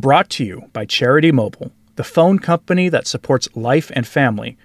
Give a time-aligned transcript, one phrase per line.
[0.00, 4.56] Brought to you by Charity Mobile, the phone company that supports life and family.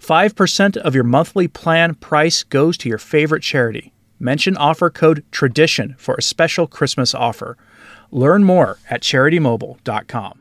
[0.00, 3.92] 5% of your monthly plan price goes to your favorite charity.
[4.18, 7.56] Mention offer code TRADITION for a special Christmas offer.
[8.10, 10.40] Learn more at charitymobile.com.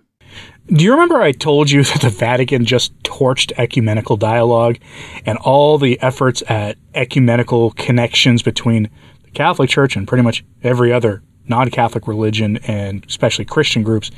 [0.65, 4.79] Do you remember I told you that the Vatican just torched ecumenical dialogue
[5.27, 8.89] and all the efforts at ecumenical connections between
[9.25, 14.11] the Catholic Church and pretty much every other non Catholic religion and especially Christian groups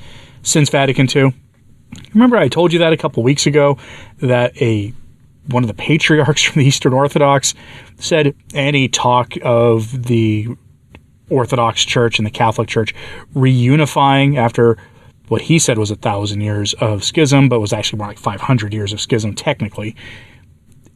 [0.43, 1.33] since Vatican II?
[2.13, 3.77] Remember, I told you that a couple weeks ago
[4.19, 4.93] that a
[5.47, 7.53] one of the patriarchs from the Eastern Orthodox
[7.97, 10.47] said any talk of the
[11.29, 12.93] Orthodox Church and the Catholic Church
[13.33, 14.77] reunifying after
[15.29, 18.73] what he said was a thousand years of schism, but was actually more like 500
[18.73, 19.95] years of schism technically.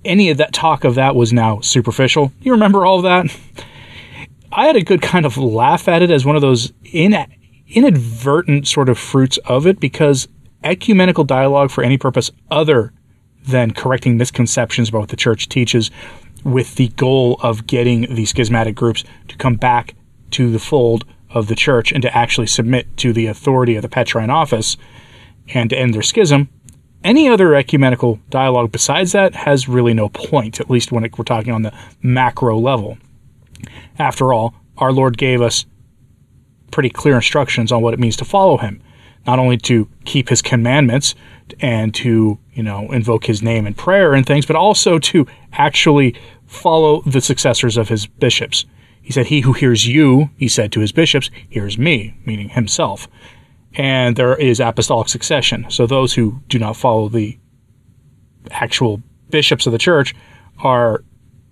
[0.04, 2.32] Any of that talk of that was now superficial.
[2.42, 3.36] You remember all of that?
[4.58, 7.14] I had a good kind of laugh at it as one of those in,
[7.68, 10.30] inadvertent sort of fruits of it because
[10.64, 12.94] ecumenical dialogue for any purpose other
[13.46, 15.92] than correcting misconceptions about what the church teaches
[16.46, 19.94] with the goal of getting these schismatic groups to come back
[20.32, 23.90] to the fold of the church and to actually submit to the authority of the
[23.90, 24.78] Petrine office
[25.54, 26.48] and to end their schism.
[27.04, 31.52] Any other ecumenical dialogue besides that has really no point, at least when we're talking
[31.52, 32.98] on the macro level.
[34.00, 35.66] After all, our Lord gave us
[36.72, 38.82] pretty clear instructions on what it means to follow him,
[39.26, 41.16] not only to keep his commandments
[41.60, 46.16] and to, you know, invoke his name in prayer and things, but also to actually
[46.46, 48.66] follow the successors of his bishops.
[49.02, 53.08] He said, He who hears you, he said to his bishops, hears me, meaning himself.
[53.76, 55.66] And there is apostolic succession.
[55.70, 57.38] So those who do not follow the
[58.52, 60.16] actual bishops of the church
[60.60, 61.04] are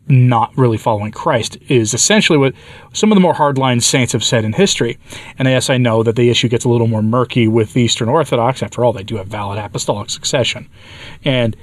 [0.08, 2.54] not really following Christ is essentially what
[2.94, 4.98] some of the more hardline saints have said in history.
[5.40, 8.10] And yes, I know that the issue gets a little more murky with the Eastern
[8.10, 8.62] Orthodox.
[8.62, 10.70] After all, they do have valid apostolic succession.
[11.24, 11.56] And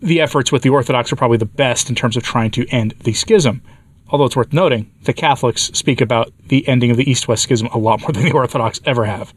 [0.00, 2.94] the efforts with the Orthodox are probably the best in terms of trying to end
[3.04, 3.62] the schism.
[4.08, 7.68] Although it's worth noting, the Catholics speak about the ending of the East West schism
[7.68, 9.32] a lot more than the Orthodox ever have.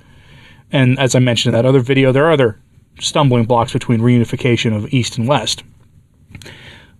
[0.71, 2.59] And as I mentioned in that other video, there are other
[2.99, 5.63] stumbling blocks between reunification of East and West.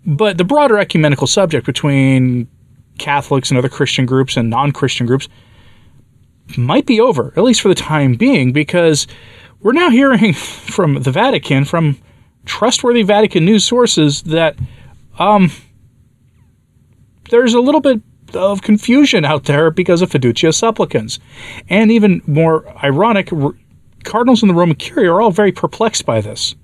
[0.07, 2.47] But the broader ecumenical subject between
[2.97, 5.27] Catholics and other Christian groups and non Christian groups
[6.57, 9.05] might be over, at least for the time being, because
[9.59, 11.97] we're now hearing from the Vatican, from
[12.45, 14.55] trustworthy Vatican news sources, that
[15.19, 15.51] um,
[17.29, 18.01] there's a little bit
[18.33, 21.19] of confusion out there because of fiducia supplicans.
[21.67, 23.29] And even more ironic,
[24.05, 26.55] cardinals in the Roman Curia are all very perplexed by this,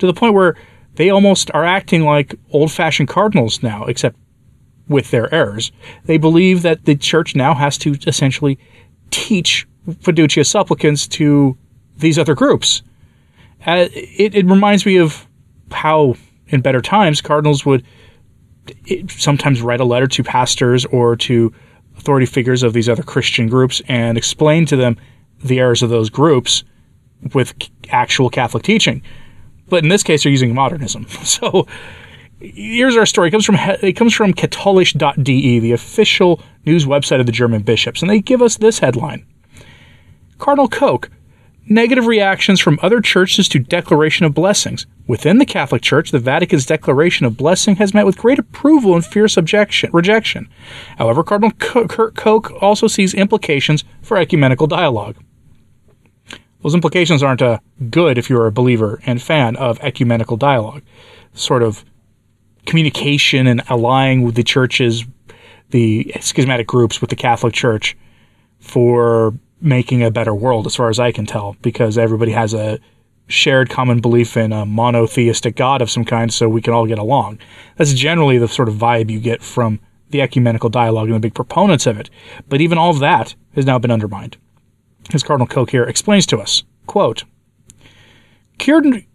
[0.00, 0.54] to the point where
[0.96, 4.16] they almost are acting like old fashioned cardinals now, except
[4.88, 5.72] with their errors.
[6.04, 8.58] They believe that the church now has to essentially
[9.10, 11.56] teach fiducia supplicans to
[11.96, 12.82] these other groups.
[13.66, 15.26] Uh, it, it reminds me of
[15.70, 16.14] how,
[16.48, 17.84] in better times, cardinals would
[19.08, 21.52] sometimes write a letter to pastors or to
[21.96, 24.96] authority figures of these other Christian groups and explain to them
[25.42, 26.64] the errors of those groups
[27.32, 27.54] with
[27.90, 29.02] actual Catholic teaching.
[29.68, 31.06] But in this case, they're using modernism.
[31.24, 31.66] So
[32.40, 33.28] here's our story.
[33.28, 38.02] It comes from it comes from katholisch.de, the official news website of the German bishops,
[38.02, 39.26] and they give us this headline:
[40.38, 41.10] Cardinal Koch.
[41.66, 44.84] Negative reactions from other churches to declaration of blessings.
[45.06, 49.02] Within the Catholic Church, the Vatican's declaration of blessing has met with great approval and
[49.02, 50.46] fierce objection, rejection.
[50.98, 55.16] However, Cardinal Kurt Koch also sees implications for ecumenical dialogue.
[56.64, 57.58] Those implications aren't uh,
[57.90, 60.82] good if you're a believer and fan of ecumenical dialogue.
[61.34, 61.84] Sort of
[62.64, 65.04] communication and allying with the churches,
[65.70, 67.94] the schismatic groups with the Catholic Church
[68.60, 72.80] for making a better world, as far as I can tell, because everybody has a
[73.26, 76.98] shared common belief in a monotheistic God of some kind, so we can all get
[76.98, 77.40] along.
[77.76, 79.80] That's generally the sort of vibe you get from
[80.10, 82.08] the ecumenical dialogue and the big proponents of it.
[82.48, 84.38] But even all of that has now been undermined
[85.12, 86.62] as Cardinal Koch here explains to us.
[86.86, 87.24] Quote,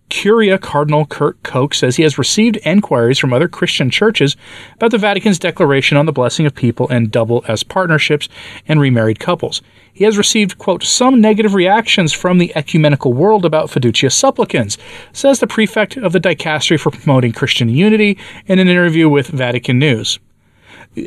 [0.09, 4.35] Curia Cardinal Kurt Koch says he has received enquiries from other Christian churches
[4.73, 8.27] about the Vatican's declaration on the blessing of people and double S partnerships
[8.67, 9.61] and remarried couples.
[9.93, 14.77] He has received, quote, some negative reactions from the ecumenical world about fiducia supplicans,
[15.13, 19.77] says the prefect of the dicastery for promoting Christian unity in an interview with Vatican
[19.77, 20.19] News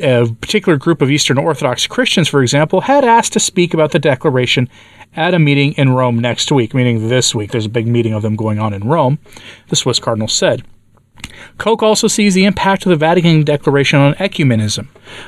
[0.01, 3.99] a particular group of Eastern Orthodox Christians, for example, had asked to speak about the
[3.99, 4.69] declaration
[5.15, 7.51] at a meeting in Rome next week, meaning this week.
[7.51, 9.19] There's a big meeting of them going on in Rome,
[9.69, 10.63] the Swiss cardinal said.
[11.57, 14.87] Koch also sees the impact of the Vatican Declaration on ecumenism.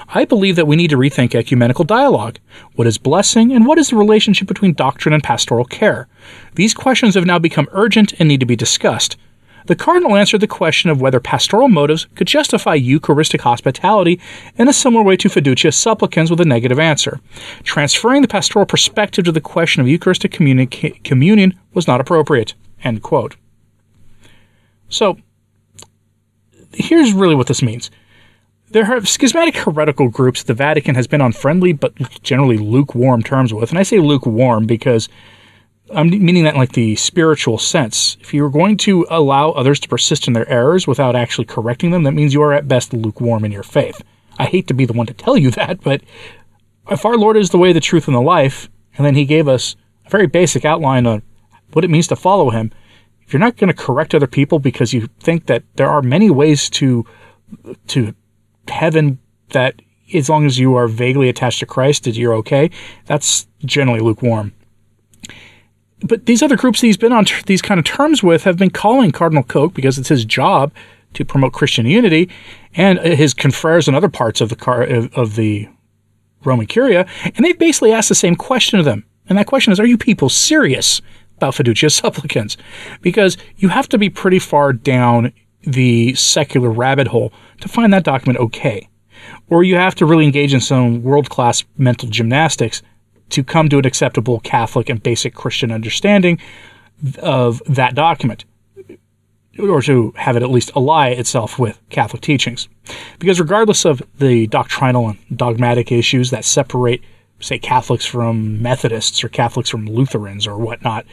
[0.10, 2.40] I believe that we need to rethink ecumenical dialogue.
[2.74, 6.08] What is blessing, and what is the relationship between doctrine and pastoral care?
[6.56, 9.18] These questions have now become urgent and need to be discussed.
[9.66, 14.20] The Cardinal answered the question of whether pastoral motives could justify Eucharistic hospitality
[14.58, 17.20] in a similar way to fiducia supplicans with a negative answer.
[17.64, 20.68] Transferring the pastoral perspective to the question of Eucharistic communion,
[21.04, 22.54] communion was not appropriate.
[22.84, 23.36] End quote.
[24.88, 25.18] So,
[26.74, 27.90] here's really what this means.
[28.70, 33.54] There are schismatic heretical groups the Vatican has been on friendly but generally lukewarm terms
[33.54, 33.70] with.
[33.70, 35.10] And I say lukewarm because
[35.95, 38.18] I'm meaning that in like the spiritual sense.
[38.19, 42.03] If you're going to allow others to persist in their errors without actually correcting them,
[42.03, 44.01] that means you are at best lukewarm in your faith.
[44.38, 46.01] I hate to be the one to tell you that, but
[46.92, 49.47] if our Lord is the way, the truth, and the life, and then He gave
[49.47, 49.75] us
[50.06, 51.24] a very basic outline on
[51.71, 52.71] what it means to follow Him,
[53.25, 56.30] if you're not going to correct other people because you think that there are many
[56.30, 57.06] ways to
[57.88, 58.13] to
[58.68, 59.18] heaven
[59.50, 59.81] that
[60.13, 62.69] as long as you are vaguely attached to Christ that you're okay,
[63.06, 64.53] that's generally lukewarm.
[66.06, 69.12] But these other groups he's been on these kind of terms with have been calling
[69.12, 70.72] Cardinal Koch because it's his job
[71.13, 72.30] to promote Christian unity,
[72.74, 75.68] and uh, his confreres in other parts of the car of, of the
[76.44, 79.06] Roman Curia, and they've basically asked the same question to them.
[79.28, 81.02] And that question is, are you people serious
[81.38, 82.57] about fiducia supplicans
[83.02, 88.04] because you have to be pretty far down the secular rabbit hole to find that
[88.04, 88.88] document okay.
[89.48, 92.81] Or you have to really engage in some world class mental gymnastics
[93.30, 96.39] to come to an acceptable Catholic and basic Christian understanding
[97.19, 98.45] of that document,
[99.60, 102.68] or to have it at least ally itself with Catholic teachings.
[103.19, 107.01] Because regardless of the doctrinal and dogmatic issues that separate
[107.39, 111.06] say Catholics from Methodists or Catholics from Lutherans or whatnot,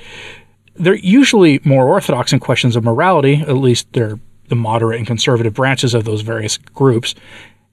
[0.74, 4.18] they're usually more orthodox in questions of morality, at least they're
[4.48, 7.14] the moderate and conservative branches of those various groups.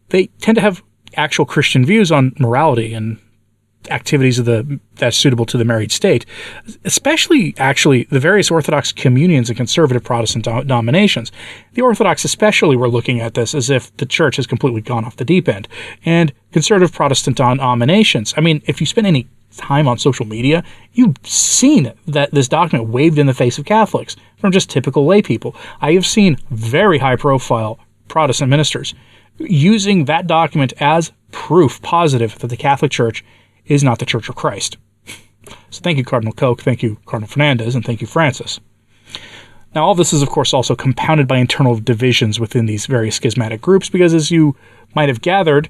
[0.10, 0.84] They tend to have
[1.16, 3.20] actual Christian views on morality and
[3.90, 6.26] activities of the that's suitable to the married state,
[6.84, 11.32] especially actually the various Orthodox communions and conservative Protestant denominations.
[11.74, 15.16] The Orthodox especially were looking at this as if the church has completely gone off
[15.16, 15.68] the deep end.
[16.06, 19.28] And conservative Protestant denominations, I mean, if you spend any
[19.58, 24.16] time on social media, you've seen that this document waved in the face of Catholics
[24.38, 25.56] from just typical lay people.
[25.82, 28.94] I have seen very high profile Protestant ministers
[29.38, 33.24] using that document as proof positive that the Catholic Church
[33.70, 34.78] is not the Church of Christ.
[35.72, 38.60] So thank you, Cardinal Koch, thank you, Cardinal Fernandez, and thank you, Francis.
[39.74, 43.62] Now, all this is, of course, also compounded by internal divisions within these various schismatic
[43.62, 44.56] groups, because as you
[44.96, 45.70] might have gathered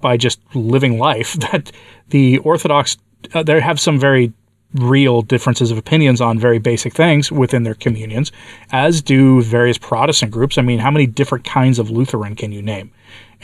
[0.00, 1.70] by just living life, that
[2.08, 2.96] the Orthodox,
[3.34, 4.32] uh, they have some very
[4.74, 8.32] real differences of opinions on very basic things within their communions,
[8.72, 10.58] as do various Protestant groups.
[10.58, 12.90] I mean, how many different kinds of Lutheran can you name?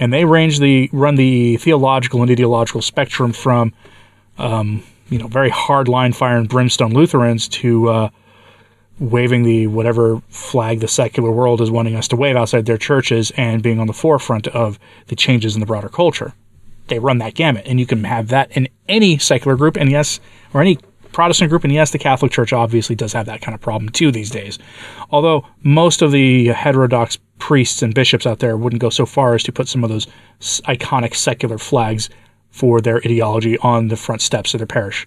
[0.01, 3.73] and they range the run the theological and ideological spectrum from
[4.39, 8.11] um, you know very hard line fire and brimstone Lutherans to uh,
[8.99, 13.31] waving the whatever flag the secular world is wanting us to wave outside their churches
[13.37, 16.33] and being on the forefront of the changes in the broader culture.
[16.89, 20.19] They run that gamut, and you can have that in any secular group, and yes,
[20.53, 20.79] or any
[21.21, 24.11] Protestant group, and yes, the Catholic Church obviously does have that kind of problem too
[24.11, 24.59] these days.
[25.11, 29.43] Although most of the heterodox priests and bishops out there wouldn't go so far as
[29.43, 30.07] to put some of those
[30.41, 32.09] iconic secular flags
[32.49, 35.07] for their ideology on the front steps of their parish.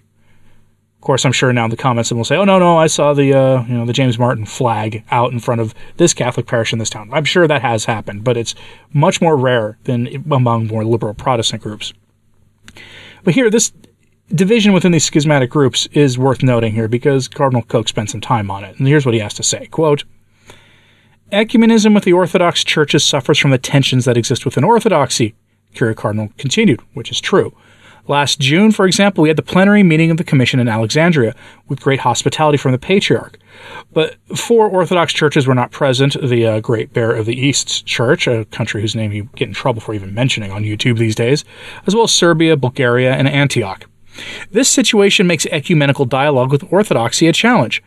[0.98, 2.86] Of course, I'm sure now in the comments someone will say, "Oh no, no, I
[2.86, 6.46] saw the uh, you know the James Martin flag out in front of this Catholic
[6.46, 8.54] parish in this town." I'm sure that has happened, but it's
[8.92, 11.92] much more rare than among more liberal Protestant groups.
[13.24, 13.72] But here, this
[14.32, 18.50] division within these schismatic groups is worth noting here because Cardinal Koch spent some time
[18.50, 18.78] on it.
[18.78, 20.04] And here's what he has to say quote,
[21.32, 25.34] Ecumenism with the Orthodox churches suffers from the tensions that exist within Orthodoxy,
[25.74, 27.54] Curia Cardinal continued, which is true.
[28.06, 31.34] Last June, for example, we had the plenary meeting of the Commission in Alexandria
[31.68, 33.38] with great hospitality from the Patriarch.
[33.94, 38.26] But four Orthodox churches were not present the uh, Great Bear of the East Church,
[38.26, 41.46] a country whose name you get in trouble for even mentioning on YouTube these days,
[41.86, 43.86] as well as Serbia, Bulgaria, and Antioch.
[44.50, 47.82] This situation makes ecumenical dialogue with orthodoxy a challenge.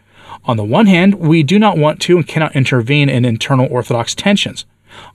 [0.46, 4.13] On the one hand, we do not want to and cannot intervene in internal orthodox
[4.15, 4.65] tensions.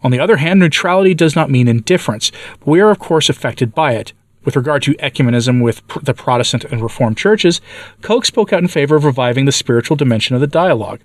[0.03, 3.75] On the other hand, neutrality does not mean indifference, but we are, of course, affected
[3.75, 4.13] by it.
[4.45, 7.61] With regard to ecumenism with pr- the Protestant and Reformed churches,
[8.01, 11.01] Koch spoke out in favor of reviving the spiritual dimension of the dialogue.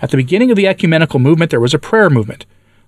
[0.00, 2.44] At the beginning of the ecumenical movement, there was a prayer movement.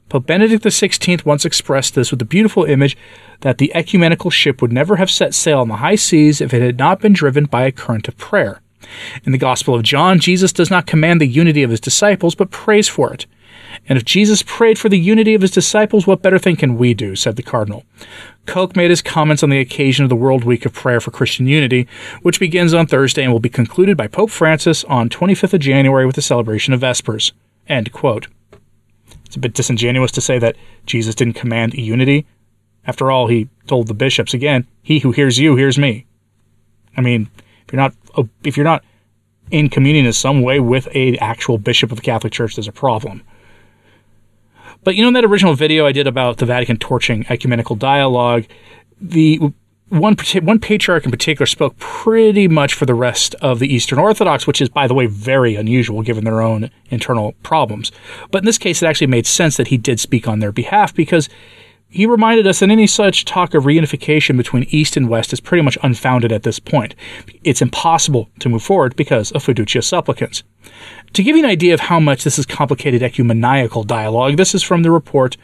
[0.09, 2.97] Pope Benedict XVI once expressed this with the beautiful image
[3.41, 6.63] that the ecumenical ship would never have set sail on the high seas if it
[6.63, 8.61] had not been driven by a current of prayer.
[9.25, 12.51] In the Gospel of John, Jesus does not command the unity of his disciples, but
[12.51, 13.27] prays for it.
[13.89, 16.95] And if Jesus prayed for the unity of his disciples, what better thing can we
[16.95, 17.17] do?
[17.17, 17.85] said the Cardinal.
[18.47, 21.47] Koch made his comments on the occasion of the World Week of Prayer for Christian
[21.47, 21.89] Unity,
[22.23, 26.07] which begins on Thursday and will be concluded by Pope Francis on 25th of January
[26.07, 27.33] with the celebration of Vespers.
[27.69, 28.29] End quote.
[29.35, 30.55] It's a bit disingenuous to say that
[30.87, 32.25] Jesus didn't command unity.
[32.87, 36.07] After all, he told the bishops again, "He who hears you hears me."
[36.97, 37.29] I mean,
[37.67, 38.85] if you're not oh, if you're not
[39.51, 42.73] in communion in some way with a actual bishop of the Catholic Church, there's a
[42.73, 43.25] problem.
[44.85, 48.45] But you know, in that original video I did about the Vatican torching ecumenical dialogue,
[49.01, 49.53] the
[49.89, 54.47] one one patriarch in particular spoke pretty much for the rest of the Eastern Orthodox,
[54.47, 57.93] which is, by the way, very unusual given their own internal problems.
[58.31, 60.95] But in this case, it actually made sense that he did speak on their behalf
[60.95, 61.29] because
[61.95, 65.63] he reminded us that any such talk of reunification between East and West is pretty
[65.63, 66.97] much unfounded at this point.
[67.45, 70.43] It's impossible to move forward because of fiducia supplicans.
[71.13, 74.63] To give you an idea of how much this is complicated ecumenical dialogue, this is
[74.65, 75.37] from the report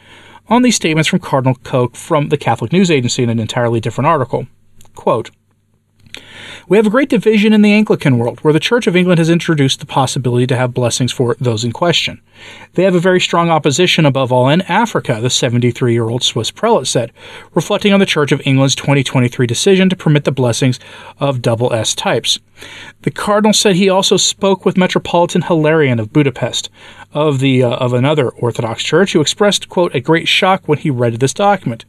[0.51, 4.07] on these statements from Cardinal Koch from the Catholic News Agency in an entirely different
[4.07, 4.47] article.
[4.93, 5.31] Quote,
[6.67, 9.29] we have a great division in the Anglican world, where the Church of England has
[9.29, 12.21] introduced the possibility to have blessings for those in question.
[12.73, 16.51] They have a very strong opposition, above all, in Africa, the 73 year old Swiss
[16.51, 17.11] prelate said,
[17.53, 20.79] reflecting on the Church of England's 2023 decision to permit the blessings
[21.19, 22.39] of double S types.
[23.01, 26.69] The cardinal said he also spoke with Metropolitan Hilarion of Budapest,
[27.13, 30.89] of the uh, of another Orthodox church, who expressed quote a great shock when he
[30.89, 31.85] read this document.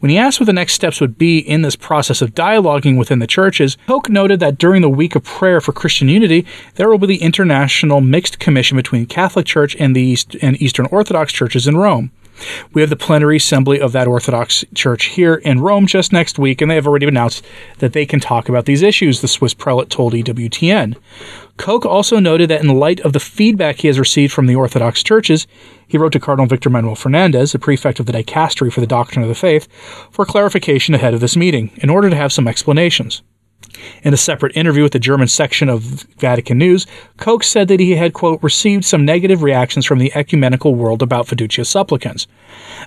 [0.00, 3.18] When he asked what the next steps would be in this process of dialoguing within
[3.18, 6.98] the churches, Koch noted that during the week of prayer for Christian unity, there will
[6.98, 11.66] be the International Mixed Commission between Catholic Church and the East and Eastern Orthodox churches
[11.66, 12.10] in Rome.
[12.72, 16.60] We have the plenary assembly of that Orthodox Church here in Rome just next week,
[16.60, 17.44] and they have already announced
[17.78, 20.96] that they can talk about these issues, the Swiss prelate told EWTN.
[21.56, 25.02] Koch also noted that in light of the feedback he has received from the Orthodox
[25.02, 25.46] churches,
[25.86, 29.22] he wrote to Cardinal Victor Manuel Fernandez, the prefect of the dicastery for the doctrine
[29.22, 29.68] of the faith,
[30.10, 33.22] for clarification ahead of this meeting, in order to have some explanations.
[34.02, 35.82] In a separate interview with the German section of
[36.18, 36.86] Vatican News,
[37.16, 41.26] Koch said that he had, quote, received some negative reactions from the ecumenical world about
[41.26, 42.26] fiducia supplicans.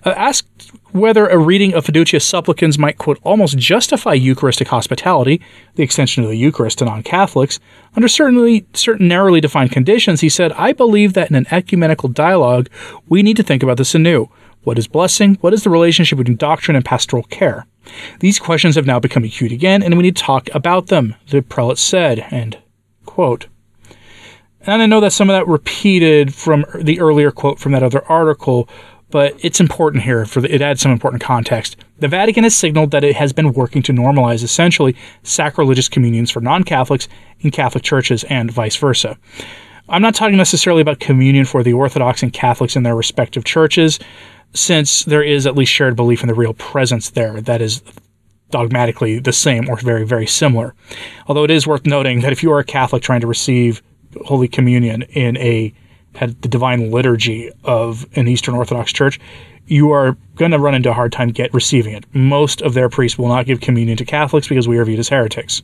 [0.06, 0.46] Uh, asked
[0.92, 5.42] whether a reading of fiducia supplicans might, quote, almost justify Eucharistic hospitality,
[5.76, 7.60] the extension of the Eucharist to non Catholics,
[7.96, 12.70] under certainly, certain narrowly defined conditions, he said, I believe that in an ecumenical dialogue,
[13.08, 14.30] we need to think about this anew.
[14.64, 15.36] What is blessing?
[15.42, 17.66] What is the relationship between doctrine and pastoral care?
[18.20, 21.42] These questions have now become acute again, and we need to talk about them, the
[21.42, 22.58] prelate said, and
[23.06, 23.48] quote.
[24.62, 28.04] And I know that some of that repeated from the earlier quote from that other
[28.06, 28.68] article,
[29.10, 31.78] but it's important here for the, it adds some important context.
[32.00, 36.42] The Vatican has signaled that it has been working to normalize essentially sacrilegious communions for
[36.42, 37.08] non-Catholics
[37.40, 39.18] in Catholic churches and vice versa.
[39.90, 44.00] I'm not talking necessarily about communion for the Orthodox and Catholics in their respective churches
[44.54, 47.82] since there is at least shared belief in the real presence there that is
[48.50, 50.74] dogmatically the same or very, very similar.
[51.28, 53.82] Although it is worth noting that if you are a Catholic trying to receive
[54.26, 55.74] Holy Communion in a
[56.16, 59.20] at the divine liturgy of an Eastern Orthodox church,
[59.68, 62.06] you are going to run into a hard time get receiving it.
[62.14, 65.10] Most of their priests will not give communion to Catholics because we are viewed as
[65.10, 65.62] heretics.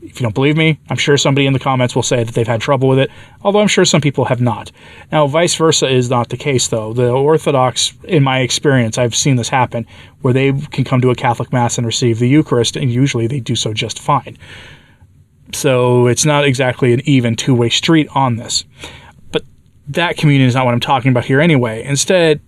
[0.00, 2.46] If you don't believe me, I'm sure somebody in the comments will say that they've
[2.46, 3.10] had trouble with it,
[3.42, 4.72] although I'm sure some people have not.
[5.12, 6.94] Now, vice versa is not the case, though.
[6.94, 9.86] The Orthodox, in my experience, I've seen this happen,
[10.22, 13.40] where they can come to a Catholic Mass and receive the Eucharist, and usually they
[13.40, 14.38] do so just fine.
[15.52, 18.64] So it's not exactly an even two way street on this.
[19.30, 19.44] But
[19.88, 21.82] that communion is not what I'm talking about here anyway.
[21.84, 22.40] Instead,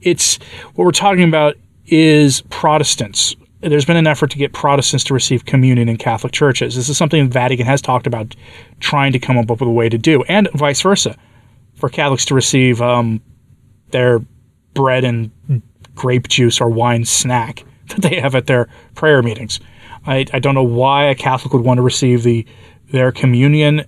[0.00, 0.38] it's
[0.74, 1.56] what we're talking about
[1.86, 6.74] is Protestants there's been an effort to get Protestants to receive communion in Catholic churches.
[6.74, 8.34] This is something the Vatican has talked about
[8.80, 11.16] trying to come up with a way to do, and vice versa,
[11.74, 13.22] for Catholics to receive um,
[13.90, 14.20] their
[14.74, 15.30] bread and
[15.94, 19.60] grape juice or wine snack that they have at their prayer meetings.
[20.06, 22.46] I, I don't know why a Catholic would want to receive the
[22.90, 23.84] their communion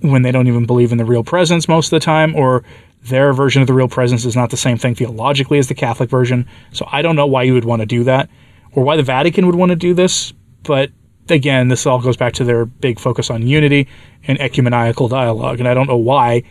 [0.00, 2.62] when they don't even believe in the real presence most of the time, or
[3.04, 6.08] their version of the real presence is not the same thing theologically as the Catholic
[6.08, 6.46] version.
[6.72, 8.30] So I don't know why you would want to do that
[8.72, 10.90] or why the Vatican would want to do this, but
[11.28, 13.88] again, this all goes back to their big focus on unity
[14.26, 15.58] and ecumenical dialogue.
[15.58, 16.42] And I don't know why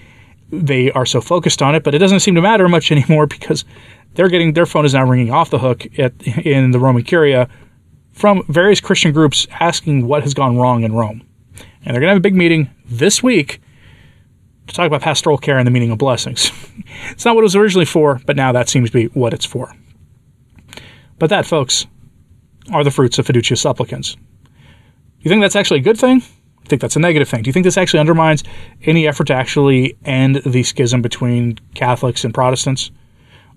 [0.52, 3.66] they are so focused on it, but it doesn't seem to matter much anymore because
[4.16, 6.14] they're getting their phone is now ringing off the hook at,
[6.46, 7.50] in the Roman Curia
[8.14, 11.28] from various Christian groups asking what has gone wrong in Rome.
[11.86, 13.60] And they're going to have a big meeting this week
[14.68, 16.52] to talk about pastoral care and the meaning of blessings.
[17.10, 19.46] it's not what it was originally for, but now that seems to be what it's
[19.46, 19.76] for.
[21.20, 21.86] But that, folks,
[22.72, 24.16] are the fruits of fiducia supplicans.
[25.20, 26.22] You think that's actually a good thing?
[26.64, 27.44] I think that's a negative thing?
[27.44, 28.44] Do you think this actually undermines
[28.84, 32.92] any effort to actually end the schism between Catholics and Protestants?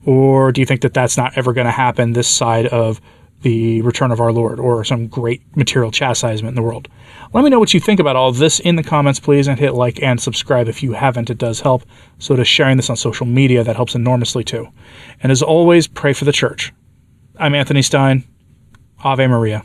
[0.05, 3.01] Or do you think that that's not ever going to happen this side of
[3.43, 6.89] the return of our Lord or some great material chastisement in the world?
[7.33, 9.75] Let me know what you think about all this in the comments, please, and hit
[9.75, 11.31] like and subscribe if you haven't.
[11.31, 11.85] It does help.
[12.19, 14.69] So, does sharing this on social media, that helps enormously too.
[15.23, 16.73] And as always, pray for the church.
[17.39, 18.25] I'm Anthony Stine.
[19.05, 19.63] Ave Maria.